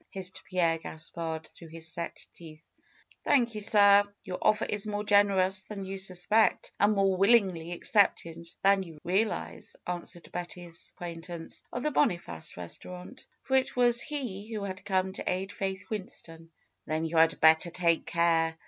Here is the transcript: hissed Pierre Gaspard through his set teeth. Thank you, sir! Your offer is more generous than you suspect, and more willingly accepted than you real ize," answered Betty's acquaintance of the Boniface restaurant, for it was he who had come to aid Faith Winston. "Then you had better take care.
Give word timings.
hissed 0.09 0.41
Pierre 0.45 0.79
Gaspard 0.79 1.45
through 1.47 1.67
his 1.67 1.87
set 1.93 2.25
teeth. 2.33 2.63
Thank 3.23 3.53
you, 3.53 3.61
sir! 3.61 4.03
Your 4.23 4.39
offer 4.41 4.65
is 4.65 4.87
more 4.87 5.03
generous 5.03 5.61
than 5.61 5.83
you 5.85 5.99
suspect, 5.99 6.71
and 6.79 6.93
more 6.93 7.15
willingly 7.15 7.71
accepted 7.71 8.49
than 8.63 8.81
you 8.81 8.97
real 9.03 9.31
ize," 9.31 9.75
answered 9.85 10.31
Betty's 10.31 10.91
acquaintance 10.97 11.63
of 11.71 11.83
the 11.83 11.91
Boniface 11.91 12.57
restaurant, 12.57 13.27
for 13.43 13.55
it 13.55 13.75
was 13.75 14.01
he 14.01 14.51
who 14.51 14.63
had 14.63 14.83
come 14.83 15.13
to 15.13 15.31
aid 15.31 15.51
Faith 15.51 15.87
Winston. 15.91 16.49
"Then 16.87 17.05
you 17.05 17.17
had 17.17 17.39
better 17.39 17.69
take 17.69 18.07
care. 18.07 18.57